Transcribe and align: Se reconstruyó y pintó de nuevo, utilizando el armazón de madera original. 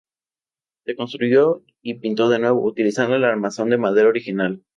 Se 0.83 0.93
reconstruyó 0.93 1.63
y 1.83 1.93
pintó 1.99 2.27
de 2.27 2.39
nuevo, 2.39 2.65
utilizando 2.65 3.15
el 3.15 3.23
armazón 3.23 3.69
de 3.69 3.77
madera 3.77 4.09
original. 4.09 4.63